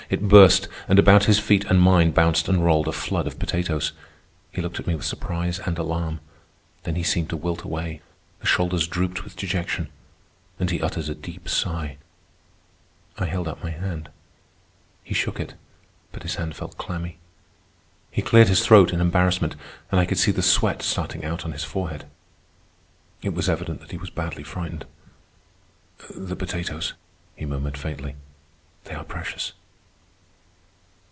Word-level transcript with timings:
It 0.09 0.27
burst, 0.27 0.67
and 0.89 0.99
about 0.99 1.23
his 1.23 1.39
feet 1.39 1.63
and 1.69 1.79
mine 1.79 2.11
bounced 2.11 2.49
and 2.49 2.65
rolled 2.65 2.89
a 2.89 2.91
flood 2.91 3.27
of 3.27 3.39
potatoes. 3.39 3.93
He 4.51 4.61
looked 4.61 4.77
at 4.77 4.85
me 4.85 4.93
with 4.93 5.05
surprise 5.05 5.59
and 5.59 5.77
alarm, 5.77 6.19
then 6.83 6.95
he 6.95 7.03
seemed 7.03 7.29
to 7.29 7.37
wilt 7.37 7.61
away; 7.61 8.01
the 8.41 8.45
shoulders 8.45 8.89
drooped 8.89 9.23
with 9.23 9.37
dejection, 9.37 9.87
and 10.59 10.69
he 10.69 10.81
uttered 10.81 11.07
a 11.07 11.15
deep 11.15 11.47
sigh. 11.47 11.95
I 13.19 13.23
held 13.25 13.47
out 13.47 13.63
my 13.63 13.69
hand. 13.69 14.09
He 15.01 15.13
shook 15.13 15.39
it, 15.39 15.53
but 16.11 16.23
his 16.23 16.35
hand 16.35 16.57
felt 16.57 16.77
clammy. 16.77 17.17
He 18.11 18.21
cleared 18.21 18.49
his 18.49 18.65
throat 18.65 18.91
in 18.91 18.99
embarrassment, 18.99 19.55
and 19.91 19.99
I 20.01 20.05
could 20.05 20.17
see 20.19 20.31
the 20.31 20.41
sweat 20.43 20.81
starting 20.81 21.23
out 21.23 21.45
on 21.45 21.53
his 21.53 21.63
forehead. 21.63 22.03
It 23.21 23.33
was 23.33 23.47
evident 23.47 23.79
that 23.79 23.91
he 23.91 23.97
was 23.97 24.09
badly 24.09 24.43
frightened. 24.43 24.83
"The 26.13 26.35
potatoes," 26.35 26.95
he 27.33 27.45
murmured 27.45 27.77
faintly. 27.77 28.17
"They 28.83 28.93
are 28.93 29.05
precious." 29.05 29.53